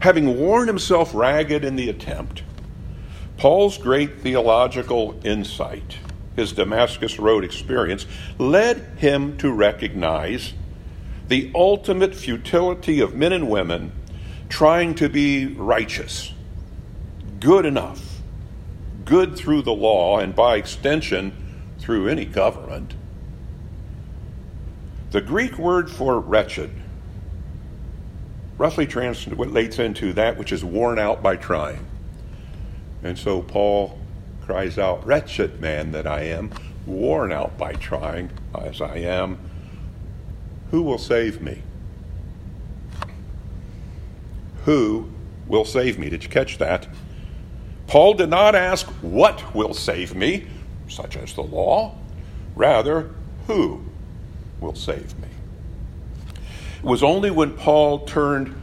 Having 0.00 0.36
worn 0.36 0.66
himself 0.66 1.14
ragged 1.14 1.64
in 1.64 1.76
the 1.76 1.88
attempt, 1.88 2.42
Paul's 3.36 3.78
great 3.78 4.20
theological 4.20 5.18
insight, 5.24 5.98
his 6.34 6.52
Damascus 6.52 7.18
Road 7.20 7.44
experience, 7.44 8.06
led 8.38 8.78
him 8.98 9.36
to 9.38 9.52
recognize 9.52 10.54
the 11.28 11.52
ultimate 11.54 12.14
futility 12.14 13.00
of 13.00 13.14
men 13.14 13.32
and 13.32 13.48
women 13.48 13.92
trying 14.52 14.94
to 14.94 15.08
be 15.08 15.46
righteous, 15.46 16.30
good 17.40 17.64
enough, 17.64 18.20
good 19.02 19.34
through 19.34 19.62
the 19.62 19.72
law, 19.72 20.18
and 20.18 20.34
by 20.34 20.56
extension, 20.56 21.32
through 21.78 22.06
any 22.06 22.26
government. 22.26 22.94
The 25.10 25.22
Greek 25.22 25.56
word 25.56 25.90
for 25.90 26.20
wretched 26.20 26.70
roughly 28.58 28.86
translates 28.86 29.78
into 29.78 30.12
that 30.12 30.36
which 30.36 30.52
is 30.52 30.62
worn 30.62 30.98
out 30.98 31.22
by 31.22 31.36
trying. 31.36 31.86
And 33.02 33.18
so 33.18 33.40
Paul 33.40 33.98
cries 34.42 34.78
out, 34.78 35.06
Wretched 35.06 35.62
man 35.62 35.92
that 35.92 36.06
I 36.06 36.24
am, 36.24 36.50
worn 36.84 37.32
out 37.32 37.56
by 37.56 37.72
trying 37.72 38.30
as 38.54 38.82
I 38.82 38.98
am, 38.98 39.38
who 40.70 40.82
will 40.82 40.98
save 40.98 41.40
me? 41.40 41.62
Who 44.64 45.08
will 45.46 45.64
save 45.64 45.98
me. 45.98 46.08
Did 46.08 46.22
you 46.24 46.30
catch 46.30 46.58
that? 46.58 46.88
Paul 47.86 48.14
did 48.14 48.30
not 48.30 48.54
ask, 48.54 48.86
What 49.02 49.54
will 49.54 49.74
save 49.74 50.14
me, 50.14 50.46
such 50.88 51.16
as 51.16 51.34
the 51.34 51.42
law? 51.42 51.96
Rather, 52.54 53.10
who 53.46 53.82
will 54.60 54.74
save 54.74 55.18
me? 55.18 55.28
It 56.78 56.84
was 56.84 57.02
only 57.02 57.30
when 57.30 57.52
Paul 57.52 58.00
turned 58.00 58.54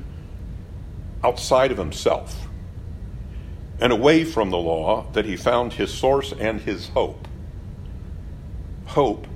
outside 1.23 1.71
of 1.71 1.77
himself 1.77 2.47
and 3.79 3.91
away 3.93 4.23
from 4.23 4.49
the 4.49 4.57
law 4.57 5.05
that 5.13 5.25
he 5.25 5.35
found 5.35 5.73
his 5.73 5.93
source 5.93 6.33
and 6.33 6.61
his 6.61 6.89
hope. 6.89 7.27
Hope 8.87 9.27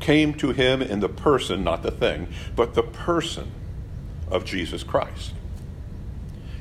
came 0.00 0.34
to 0.34 0.52
him 0.52 0.82
in 0.82 1.00
the 1.00 1.08
person, 1.08 1.64
not 1.64 1.82
the 1.82 1.90
thing, 1.90 2.28
but 2.54 2.74
the 2.74 2.82
person 2.82 3.50
of 4.30 4.44
Jesus 4.44 4.82
Christ. 4.82 5.32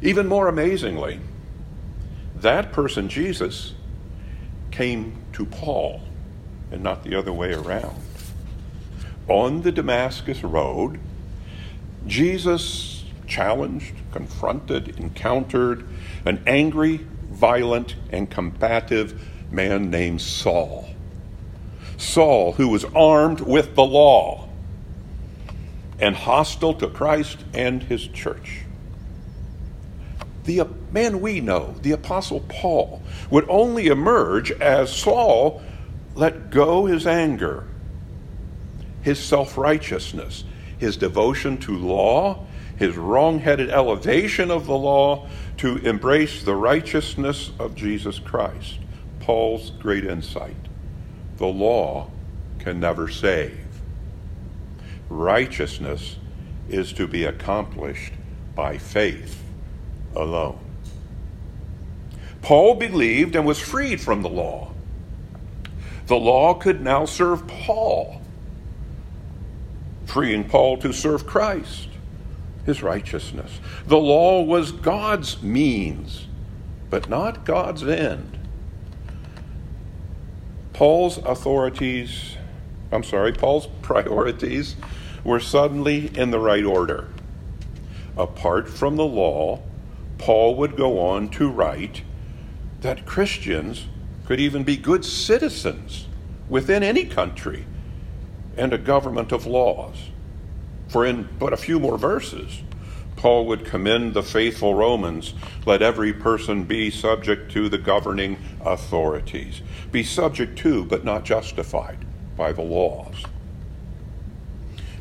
Even 0.01 0.27
more 0.27 0.47
amazingly, 0.47 1.19
that 2.35 2.71
person, 2.71 3.09
Jesus, 3.09 3.73
came 4.71 5.17
to 5.33 5.45
Paul 5.45 6.01
and 6.71 6.83
not 6.83 7.03
the 7.03 7.15
other 7.15 7.31
way 7.31 7.53
around. 7.53 7.95
On 9.27 9.61
the 9.61 9.71
Damascus 9.71 10.43
Road, 10.43 10.99
Jesus 12.05 13.05
challenged, 13.25 13.95
confronted, 14.11 14.99
encountered 14.99 15.87
an 16.25 16.43
angry, 16.45 16.97
violent, 17.31 17.95
and 18.11 18.29
combative 18.29 19.19
man 19.51 19.89
named 19.89 20.21
Saul. 20.21 20.89
Saul, 21.97 22.53
who 22.53 22.67
was 22.67 22.85
armed 22.93 23.39
with 23.41 23.75
the 23.75 23.85
law 23.85 24.47
and 25.99 26.15
hostile 26.15 26.73
to 26.75 26.87
Christ 26.87 27.39
and 27.53 27.83
his 27.83 28.07
church. 28.07 28.61
The 30.43 30.67
man 30.91 31.21
we 31.21 31.41
know, 31.41 31.75
the 31.81 31.91
Apostle 31.91 32.41
Paul, 32.41 33.01
would 33.29 33.45
only 33.49 33.87
emerge 33.87 34.51
as 34.51 34.95
Saul 34.95 35.61
let 36.13 36.51
go 36.51 36.85
his 36.85 37.07
anger, 37.07 37.65
his 39.01 39.19
self 39.19 39.57
righteousness, 39.57 40.43
his 40.77 40.97
devotion 40.97 41.57
to 41.59 41.75
law, 41.75 42.45
his 42.77 42.95
wrong 42.95 43.39
headed 43.39 43.69
elevation 43.69 44.51
of 44.51 44.67
the 44.67 44.77
law 44.77 45.27
to 45.57 45.77
embrace 45.77 46.43
the 46.43 46.55
righteousness 46.55 47.51
of 47.57 47.75
Jesus 47.75 48.19
Christ. 48.19 48.79
Paul's 49.21 49.71
great 49.71 50.05
insight. 50.05 50.55
The 51.37 51.47
law 51.47 52.11
can 52.59 52.79
never 52.79 53.09
save 53.09 53.64
righteousness 55.09 56.17
is 56.69 56.93
to 56.93 57.07
be 57.07 57.25
accomplished 57.25 58.13
by 58.55 58.77
faith 58.77 59.43
alone. 60.15 60.59
Paul 62.41 62.75
believed 62.75 63.35
and 63.35 63.45
was 63.45 63.59
freed 63.59 63.99
from 63.99 64.21
the 64.21 64.29
law. 64.29 64.71
The 66.07 66.15
law 66.15 66.53
could 66.53 66.81
now 66.81 67.05
serve 67.05 67.47
Paul, 67.47 68.21
freeing 70.05 70.43
Paul 70.43 70.77
to 70.77 70.93
serve 70.93 71.25
Christ, 71.25 71.89
his 72.65 72.83
righteousness. 72.83 73.59
The 73.87 73.97
law 73.97 74.43
was 74.43 74.71
God's 74.71 75.41
means, 75.41 76.27
but 76.91 77.09
not 77.09 77.45
God's 77.45 77.83
end. 77.83 78.37
Paul's 80.73 81.17
authorities, 81.19 82.35
I'm 82.91 83.03
sorry, 83.03 83.33
Paul's 83.33 83.67
priorities 83.81 84.75
were 85.25 85.39
suddenly 85.41 86.15
in 86.17 86.31
the 86.31 86.39
right 86.39 86.63
order. 86.63 87.09
Apart 88.15 88.69
from 88.69 88.95
the 88.95 89.05
law, 89.05 89.61
Paul 90.17 90.55
would 90.55 90.77
go 90.77 90.99
on 90.99 91.27
to 91.31 91.49
write 91.49 92.03
that 92.79 93.05
Christians 93.05 93.87
could 94.25 94.39
even 94.39 94.63
be 94.63 94.77
good 94.77 95.03
citizens 95.03 96.07
within 96.47 96.83
any 96.83 97.03
country 97.03 97.65
and 98.55 98.71
a 98.71 98.77
government 98.77 99.31
of 99.31 99.45
laws. 99.45 99.97
For 100.87 101.05
in 101.05 101.27
but 101.39 101.51
a 101.51 101.57
few 101.57 101.79
more 101.79 101.97
verses, 101.97 102.61
Paul 103.15 103.47
would 103.47 103.65
commend 103.65 104.13
the 104.13 104.23
faithful 104.23 104.75
Romans 104.75 105.33
let 105.65 105.81
every 105.81 106.13
person 106.13 106.63
be 106.63 106.91
subject 106.91 107.51
to 107.53 107.69
the 107.69 107.77
governing 107.77 108.37
authorities, 108.63 109.61
be 109.91 110.03
subject 110.03 110.57
to, 110.59 110.85
but 110.85 111.03
not 111.03 111.25
justified 111.25 112.05
by 112.37 112.51
the 112.51 112.61
laws. 112.61 113.15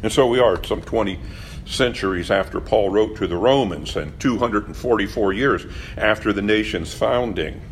And 0.05 0.13
so 0.13 0.27
we 0.27 0.39
are 0.39 0.63
some 0.63 0.83
20 0.83 1.19
centuries 1.65 2.31
after 2.31 2.61
Paul 2.61 2.91
wrote 2.91 3.17
to 3.17 3.27
the 3.27 3.39
Romans 3.39 3.97
and 3.97 4.21
244 4.21 5.33
years 5.33 5.65
after 5.97 6.31
the 6.31 6.43
nation's 6.43 6.93
founding. 6.93 7.63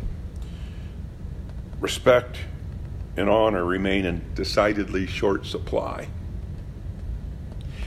Respect 1.79 2.37
and 3.15 3.29
honor 3.29 3.63
remain 3.63 4.05
in 4.05 4.33
decidedly 4.33 5.05
short 5.05 5.45
supply. 5.45 6.07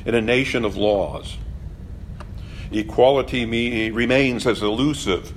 in 0.04 0.14
a 0.14 0.20
nation 0.20 0.64
of 0.64 0.76
laws. 0.76 1.38
Equality 2.70 3.44
me, 3.44 3.90
remains 3.90 4.46
as 4.46 4.62
elusive 4.62 5.32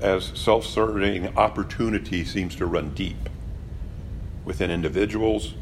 as 0.00 0.32
self 0.34 0.66
serving 0.66 1.38
opportunity 1.38 2.24
seems 2.24 2.56
to 2.56 2.66
run 2.66 2.92
deep 2.92 3.28
within 4.44 4.68
individuals 4.68 5.54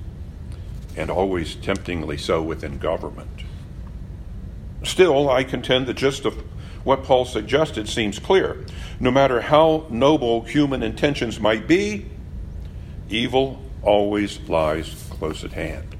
and 0.96 1.11
always 1.11 1.55
temptingly 1.57 2.18
so 2.18 2.42
within 2.42 2.79
government. 2.79 3.44
Still, 4.83 5.29
I 5.29 5.44
contend 5.44 5.87
the 5.87 5.94
gist 5.94 6.24
of 6.24 6.35
what 6.85 7.05
Paul 7.05 7.24
suggested 7.24 7.88
seems 7.88 8.18
clear. 8.18 8.64
No 8.98 9.11
matter 9.11 9.40
how 9.40 9.87
noble 9.90 10.42
human 10.42 10.83
intentions 10.83 11.38
might 11.38 11.66
be, 11.66 12.07
evil 13.09 13.62
always 13.83 14.40
lies 14.48 15.07
close 15.11 15.44
at 15.44 15.53
hand. 15.53 15.96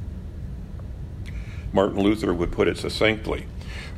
Martin 1.72 2.03
Luther 2.03 2.33
would 2.33 2.53
put 2.53 2.68
it 2.68 2.79
succinctly 2.79 3.46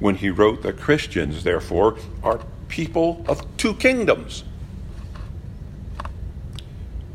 when 0.01 0.17
he 0.17 0.31
wrote 0.31 0.63
that 0.63 0.79
Christians, 0.79 1.45
therefore, 1.45 1.97
are 2.23 2.41
people 2.69 3.25
of 3.29 3.45
two 3.57 3.75
kingdoms, 3.75 4.45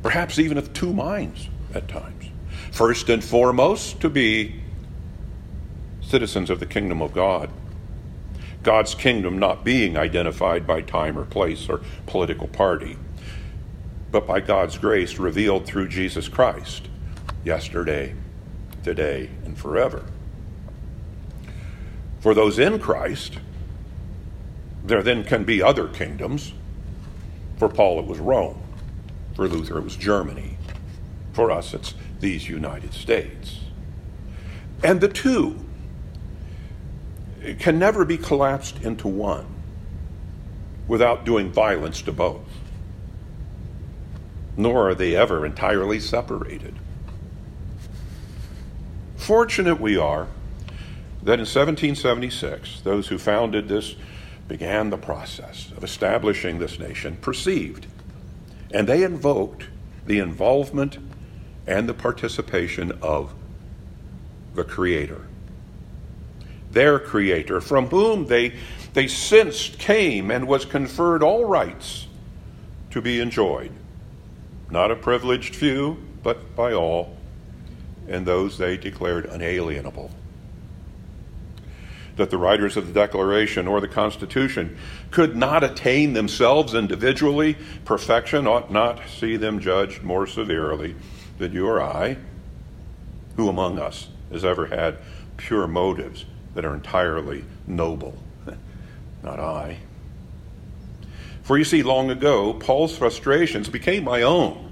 perhaps 0.02 0.40
even 0.40 0.58
of 0.58 0.74
two 0.74 0.94
minds 0.94 1.50
at 1.74 1.88
times. 1.88 2.17
First 2.78 3.10
and 3.10 3.24
foremost, 3.24 4.02
to 4.02 4.10
be 4.10 4.62
citizens 6.00 6.52
of 6.52 6.60
the 6.60 6.68
kingdom 6.68 7.02
of 7.02 7.12
God. 7.12 7.50
God's 8.62 8.94
kingdom 8.94 9.40
not 9.40 9.64
being 9.64 9.98
identified 9.98 10.68
by 10.68 10.82
time 10.82 11.18
or 11.18 11.26
place 11.26 11.70
or 11.70 11.82
political 12.06 12.48
party, 12.48 12.96
but 14.12 14.28
by 14.28 14.42
God's 14.42 14.78
grace 14.78 15.18
revealed 15.18 15.66
through 15.66 15.88
Jesus 15.88 16.28
Christ, 16.30 16.88
yesterday, 17.44 18.14
today, 18.84 19.32
and 19.44 19.58
forever. 19.58 20.06
For 22.20 22.36
those 22.36 22.60
in 22.60 22.78
Christ, 22.78 23.40
there 24.84 25.02
then 25.02 25.24
can 25.24 25.46
be 25.46 25.64
other 25.64 25.88
kingdoms. 25.88 26.54
For 27.58 27.70
Paul, 27.70 28.02
it 28.02 28.06
was 28.06 28.20
Rome. 28.20 28.62
For 29.36 29.48
Luther, 29.48 29.80
it 29.80 29.84
was 29.84 29.96
Germany. 29.96 30.57
For 31.38 31.52
us, 31.52 31.76
it's 31.76 31.94
these 32.20 32.50
United 32.50 32.96
States. 32.96 33.60
And 34.84 35.00
the 35.00 35.08
two 35.08 35.64
can 37.60 37.78
never 37.78 38.06
be 38.06 38.18
collapsed 38.18 38.82
into 38.82 39.08
one 39.08 39.46
without 40.88 41.26
doing 41.26 41.52
violence 41.52 42.02
to 42.02 42.12
both. 42.12 42.42
Nor 44.58 44.90
are 44.90 44.96
they 44.96 45.16
ever 45.16 45.46
entirely 45.46 46.00
separated. 46.00 46.74
Fortunate 49.16 49.80
we 49.80 49.96
are 49.96 50.26
that 51.22 51.34
in 51.34 51.46
1776, 51.46 52.82
those 52.82 53.10
who 53.10 53.20
founded 53.20 53.68
this 53.68 53.96
began 54.48 54.90
the 54.90 54.98
process 54.98 55.72
of 55.78 55.84
establishing 55.84 56.58
this 56.58 56.80
nation 56.80 57.16
perceived, 57.18 57.86
and 58.72 58.90
they 58.90 59.04
invoked 59.04 59.66
the 60.08 60.18
involvement 60.18 60.98
and 61.68 61.88
the 61.88 61.94
participation 61.94 62.98
of 63.02 63.34
the 64.56 64.64
Creator. 64.64 65.28
Their 66.72 66.98
Creator, 66.98 67.62
from 67.62 67.88
whom 67.88 68.28
they, 68.28 68.54
they 68.94 69.08
sensed 69.08 69.78
came 69.78 70.32
and 70.32 70.48
was 70.48 70.66
conferred 70.66 71.22
all 71.22 71.46
rights 71.46 72.08
to 72.92 73.02
be 73.02 73.20
enjoyed. 73.20 73.72
Not 74.72 74.92
a 74.92 74.96
privileged 74.96 75.56
few, 75.56 75.98
but 76.24 76.56
by 76.56 76.74
all, 76.74 77.16
and 78.08 78.26
those 78.26 78.58
they 78.58 78.78
declared 78.78 79.26
unalienable. 79.26 80.12
That 82.16 82.32
the 82.32 82.38
writers 82.38 82.78
of 82.78 82.88
the 82.88 82.94
Declaration 82.94 83.68
or 83.68 83.80
the 83.80 83.88
Constitution 83.88 84.78
could 85.12 85.36
not 85.36 85.64
attain 85.64 86.14
themselves 86.14 86.74
individually, 86.74 87.56
perfection 87.86 88.48
ought 88.48 88.72
not 88.72 89.02
see 89.08 89.38
them 89.38 89.60
judged 89.60 90.02
more 90.02 90.26
severely 90.26 90.96
that 91.38 91.52
you 91.52 91.68
or 91.68 91.82
I, 91.82 92.18
who 93.36 93.50
among 93.50 93.80
us 93.80 94.08
has 94.32 94.44
ever 94.44 94.68
had 94.68 94.98
pure 95.38 95.68
motives 95.68 96.26
that 96.56 96.66
are 96.66 96.74
entirely 96.74 97.46
noble? 97.66 98.18
Not 99.24 99.40
I. 99.40 99.78
For 101.44 101.58
you 101.58 101.64
see, 101.64 101.82
long 101.82 102.10
ago, 102.12 102.54
Paul's 102.54 102.98
frustrations 102.98 103.70
became 103.70 104.04
my 104.04 104.22
own. 104.22 104.70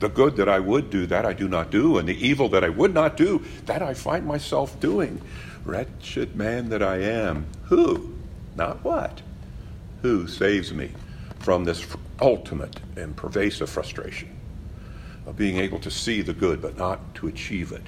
The 0.00 0.08
good 0.08 0.36
that 0.36 0.48
I 0.48 0.58
would 0.58 0.88
do, 0.88 1.04
that 1.06 1.26
I 1.26 1.34
do 1.34 1.48
not 1.48 1.70
do, 1.70 1.98
and 1.98 2.08
the 2.08 2.26
evil 2.26 2.48
that 2.50 2.64
I 2.64 2.70
would 2.70 2.94
not 2.94 3.16
do, 3.16 3.44
that 3.66 3.82
I 3.82 3.92
find 3.92 4.24
myself 4.24 4.80
doing. 4.80 5.20
Wretched 5.66 6.34
man 6.34 6.70
that 6.70 6.82
I 6.82 6.98
am, 6.98 7.46
who, 7.64 8.14
not 8.56 8.82
what, 8.84 9.20
who 10.00 10.26
saves 10.28 10.72
me 10.72 10.92
from 11.40 11.64
this 11.64 11.84
ultimate 12.22 12.80
and 12.96 13.14
pervasive 13.14 13.68
frustration? 13.68 14.37
Of 15.28 15.36
being 15.36 15.58
able 15.58 15.78
to 15.78 15.90
see 15.90 16.22
the 16.22 16.32
good 16.32 16.62
but 16.62 16.78
not 16.78 17.14
to 17.14 17.28
achieve 17.28 17.70
it. 17.70 17.82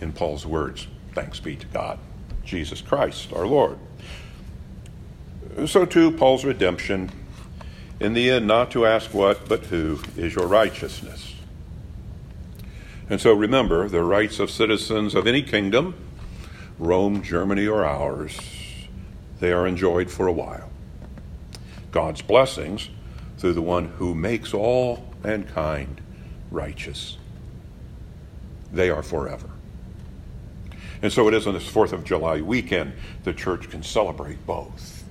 In 0.00 0.12
Paul's 0.12 0.46
words, 0.46 0.88
thanks 1.14 1.38
be 1.38 1.56
to 1.56 1.66
God, 1.66 1.98
Jesus 2.42 2.80
Christ, 2.80 3.34
our 3.34 3.46
Lord. 3.46 3.78
So 5.66 5.84
too, 5.84 6.10
Paul's 6.10 6.46
redemption, 6.46 7.10
in 8.00 8.14
the 8.14 8.30
end, 8.30 8.46
not 8.46 8.70
to 8.70 8.86
ask 8.86 9.12
what, 9.12 9.46
but 9.46 9.66
who 9.66 10.00
is 10.16 10.34
your 10.34 10.46
righteousness. 10.46 11.34
And 13.10 13.20
so 13.20 13.34
remember, 13.34 13.86
the 13.90 14.02
rights 14.02 14.40
of 14.40 14.50
citizens 14.50 15.14
of 15.14 15.26
any 15.26 15.42
kingdom, 15.42 15.94
Rome, 16.78 17.22
Germany, 17.22 17.66
or 17.66 17.84
ours, 17.84 18.40
they 19.38 19.52
are 19.52 19.66
enjoyed 19.66 20.10
for 20.10 20.26
a 20.26 20.32
while. 20.32 20.70
God's 21.90 22.22
blessings 22.22 22.88
through 23.36 23.52
the 23.52 23.60
one 23.60 23.88
who 23.88 24.14
makes 24.14 24.54
all 24.54 25.12
mankind 25.22 26.00
righteous. 26.52 27.16
They 28.72 28.90
are 28.90 29.02
forever. 29.02 29.48
And 31.02 31.12
so 31.12 31.26
it 31.28 31.34
is 31.34 31.46
on 31.46 31.54
this 31.54 31.68
4th 31.68 31.92
of 31.92 32.04
July 32.04 32.40
weekend 32.40 32.92
the 33.24 33.32
church 33.32 33.68
can 33.68 33.82
celebrate 33.82 34.46
both. 34.46 35.04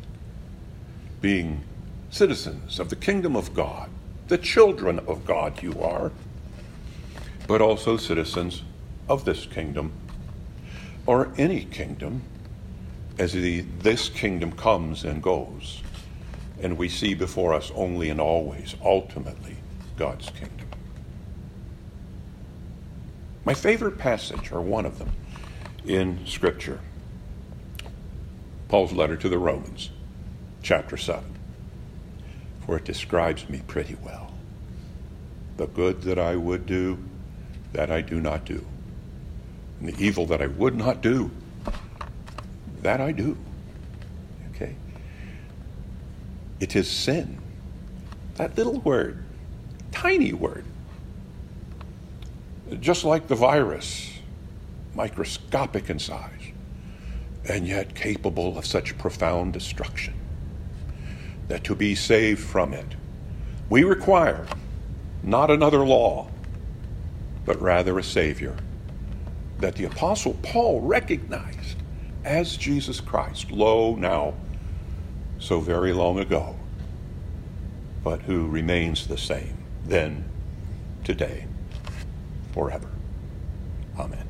Being 1.19 1.63
citizens 2.09 2.79
of 2.79 2.89
the 2.89 2.95
kingdom 2.95 3.35
of 3.35 3.53
God, 3.53 3.89
the 4.27 4.37
children 4.37 4.99
of 4.99 5.25
God 5.25 5.61
you 5.61 5.79
are, 5.81 6.11
but 7.47 7.61
also 7.61 7.97
citizens 7.97 8.63
of 9.09 9.25
this 9.25 9.45
kingdom 9.45 9.91
or 11.05 11.31
any 11.37 11.65
kingdom 11.65 12.21
as 13.17 13.33
the, 13.33 13.61
this 13.79 14.09
kingdom 14.09 14.51
comes 14.53 15.03
and 15.03 15.21
goes. 15.21 15.81
And 16.61 16.77
we 16.77 16.87
see 16.87 17.13
before 17.13 17.53
us 17.53 17.71
only 17.75 18.09
and 18.09 18.21
always, 18.21 18.75
ultimately, 18.83 19.57
God's 19.97 20.29
kingdom. 20.29 20.70
My 23.43 23.53
favorite 23.55 23.97
passage, 23.97 24.51
or 24.51 24.61
one 24.61 24.85
of 24.85 24.99
them, 24.99 25.11
in 25.85 26.25
Scripture 26.27 26.79
Paul's 28.69 28.93
letter 28.93 29.17
to 29.17 29.27
the 29.27 29.37
Romans, 29.37 29.89
chapter 30.61 30.95
7, 30.95 31.23
for 32.65 32.77
it 32.77 32.85
describes 32.85 33.49
me 33.49 33.61
pretty 33.67 33.97
well. 34.01 34.31
The 35.57 35.67
good 35.67 36.03
that 36.03 36.17
I 36.17 36.37
would 36.37 36.65
do, 36.65 36.97
that 37.73 37.91
I 37.91 38.01
do 38.01 38.21
not 38.21 38.45
do. 38.45 38.65
And 39.79 39.89
the 39.89 40.01
evil 40.01 40.25
that 40.27 40.41
I 40.41 40.47
would 40.47 40.75
not 40.75 41.01
do, 41.01 41.31
that 42.81 43.01
I 43.01 43.11
do. 43.11 43.37
Okay? 44.51 44.75
It 46.61 46.75
is 46.75 46.89
sin. 46.89 47.39
That 48.35 48.55
little 48.55 48.79
word, 48.79 49.21
tiny 49.91 50.31
word, 50.31 50.63
just 52.79 53.03
like 53.03 53.27
the 53.27 53.35
virus, 53.35 54.11
microscopic 54.95 55.89
in 55.89 55.99
size, 55.99 56.51
and 57.47 57.67
yet 57.67 57.95
capable 57.95 58.57
of 58.57 58.65
such 58.65 58.97
profound 58.97 59.53
destruction, 59.53 60.13
that 61.47 61.63
to 61.63 61.75
be 61.75 61.95
saved 61.95 62.39
from 62.39 62.73
it, 62.73 62.95
we 63.69 63.83
require 63.83 64.45
not 65.23 65.51
another 65.51 65.85
law, 65.85 66.29
but 67.45 67.61
rather 67.61 67.97
a 67.99 68.03
Savior 68.03 68.55
that 69.59 69.75
the 69.75 69.85
Apostle 69.85 70.35
Paul 70.41 70.81
recognized 70.81 71.77
as 72.23 72.57
Jesus 72.57 72.99
Christ, 72.99 73.51
lo, 73.51 73.95
now, 73.95 74.33
so 75.39 75.59
very 75.59 75.93
long 75.93 76.19
ago, 76.19 76.55
but 78.03 78.21
who 78.21 78.47
remains 78.47 79.07
the 79.07 79.17
same 79.17 79.57
then, 79.85 80.23
today, 81.03 81.45
forever. 82.53 82.89
Amen. 83.99 84.27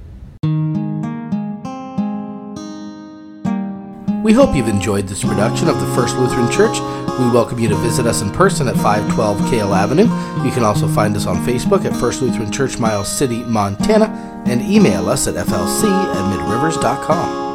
We 4.23 4.33
hope 4.33 4.55
you've 4.55 4.67
enjoyed 4.67 5.07
this 5.07 5.23
production 5.23 5.67
of 5.67 5.79
the 5.79 5.87
First 5.95 6.15
Lutheran 6.15 6.51
Church. 6.51 6.79
We 7.19 7.29
welcome 7.31 7.57
you 7.59 7.67
to 7.69 7.75
visit 7.75 8.05
us 8.05 8.21
in 8.21 8.29
person 8.31 8.67
at 8.67 8.75
512 8.75 9.49
Kale 9.49 9.73
Avenue. 9.73 10.03
You 10.45 10.51
can 10.51 10.63
also 10.63 10.87
find 10.87 11.15
us 11.15 11.25
on 11.25 11.37
Facebook 11.37 11.85
at 11.85 11.95
First 11.95 12.21
Lutheran 12.21 12.51
Church, 12.51 12.77
Miles 12.77 13.09
City, 13.09 13.43
Montana, 13.43 14.05
and 14.45 14.61
email 14.61 15.09
us 15.09 15.27
at 15.27 15.35
flc 15.35 15.83
at 15.83 16.37
midrivers.com. 16.37 17.50